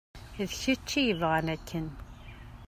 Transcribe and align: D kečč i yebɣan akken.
D 0.49 0.51
kečč 0.61 0.89
i 0.99 1.01
yebɣan 1.07 1.47
akken. 1.55 1.87